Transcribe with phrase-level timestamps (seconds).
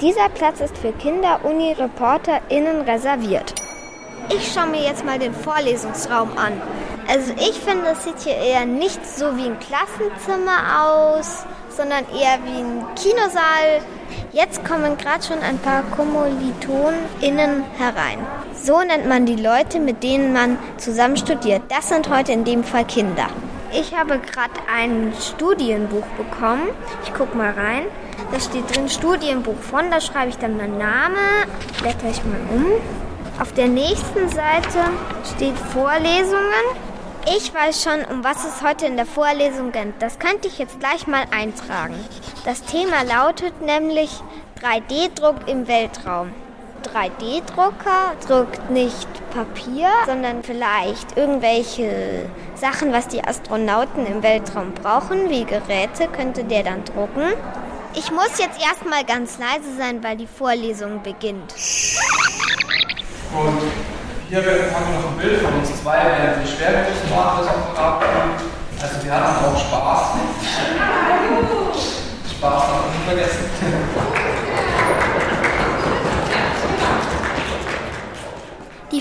[0.00, 3.54] Dieser Platz ist für Kinder-Uni-ReporterInnen reserviert.
[4.30, 6.52] Ich schaue mir jetzt mal den Vorlesungsraum an.
[7.08, 12.38] Also ich finde, es sieht hier eher nicht so wie ein Klassenzimmer aus, sondern eher
[12.44, 13.82] wie ein Kinosaal.
[14.32, 18.18] Jetzt kommen gerade schon ein paar KommilitonInnen herein.
[18.54, 21.62] So nennt man die Leute, mit denen man zusammen studiert.
[21.68, 23.28] Das sind heute in dem Fall Kinder.
[23.72, 26.68] Ich habe gerade ein Studienbuch bekommen.
[27.04, 27.82] Ich gucke mal rein.
[28.32, 31.16] Da steht drin Studienbuch von, da schreibe ich dann meinen Namen,
[31.80, 32.66] blätter ich mal um.
[33.40, 34.90] Auf der nächsten Seite
[35.34, 36.64] steht Vorlesungen.
[37.36, 39.94] Ich weiß schon, um was es heute in der Vorlesung geht.
[39.98, 41.96] Das könnte ich jetzt gleich mal eintragen.
[42.44, 44.10] Das Thema lautet nämlich
[44.62, 46.30] 3D-Druck im Weltraum.
[46.86, 55.44] 3D-Drucker druckt nicht Papier, sondern vielleicht irgendwelche Sachen, was die Astronauten im Weltraum brauchen, wie
[55.44, 57.34] Geräte, könnte der dann drucken.
[57.94, 61.54] Ich muss jetzt erstmal ganz leise sein, weil die Vorlesung beginnt.
[63.32, 63.60] Und
[64.28, 68.02] hier haben wir noch ein Bild von uns zwei, während wir Schwerpunktmache das Apparat
[68.82, 70.02] Also wir hatten auch Spaß.
[72.30, 73.44] Spaß darf man nicht vergessen.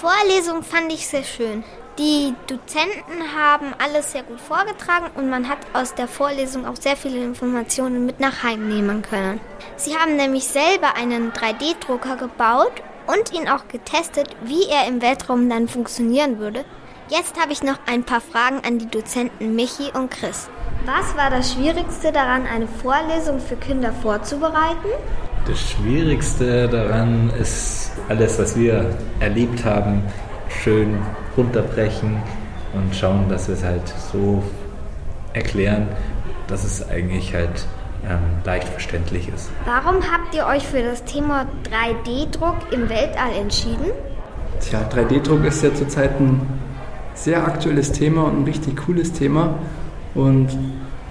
[0.00, 1.64] Vorlesung fand ich sehr schön.
[1.98, 6.96] Die Dozenten haben alles sehr gut vorgetragen und man hat aus der Vorlesung auch sehr
[6.96, 9.40] viele Informationen mit nach Heim nehmen können.
[9.76, 12.70] Sie haben nämlich selber einen 3D-Drucker gebaut
[13.08, 16.64] und ihn auch getestet, wie er im Weltraum dann funktionieren würde.
[17.08, 20.48] Jetzt habe ich noch ein paar Fragen an die Dozenten Michi und Chris.
[20.84, 24.90] Was war das Schwierigste daran, eine Vorlesung für Kinder vorzubereiten?
[25.48, 28.84] Das Schwierigste daran ist alles, was wir
[29.18, 30.02] erlebt haben,
[30.62, 30.98] schön
[31.38, 32.18] runterbrechen
[32.74, 34.42] und schauen, dass wir es halt so
[35.32, 35.88] erklären,
[36.48, 37.66] dass es eigentlich halt
[38.06, 39.48] ähm, leicht verständlich ist.
[39.64, 43.86] Warum habt ihr euch für das Thema 3D-Druck im Weltall entschieden?
[44.60, 46.46] Tja, 3D-Druck ist ja zurzeit ein
[47.14, 49.54] sehr aktuelles Thema und ein richtig cooles Thema.
[50.14, 50.50] Und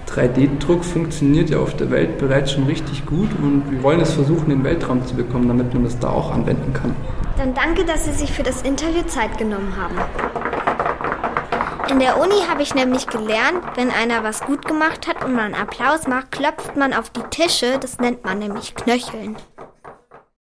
[0.08, 4.50] 3D-Druck funktioniert ja auf der Welt bereits schon richtig gut und wir wollen es versuchen,
[4.50, 6.96] in den Weltraum zu bekommen, damit man das da auch anwenden kann.
[7.36, 9.96] Dann danke, dass Sie sich für das Interview Zeit genommen haben.
[11.90, 15.54] In der Uni habe ich nämlich gelernt, wenn einer was gut gemacht hat und man
[15.54, 19.36] Applaus macht, klopft man auf die Tische, das nennt man nämlich Knöcheln.